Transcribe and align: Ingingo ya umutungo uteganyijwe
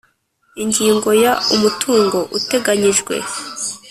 Ingingo 0.63 1.09
ya 1.23 1.33
umutungo 1.55 2.17
uteganyijwe 2.37 3.15